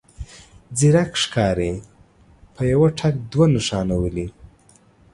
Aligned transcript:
ځيرک 0.77 1.11
ښکاري 1.23 1.73
په 2.53 2.61
يوه 2.71 2.89
ټک 2.97 3.15
دوه 3.31 3.45
نښانه 3.53 3.95
ولي. 3.99 4.27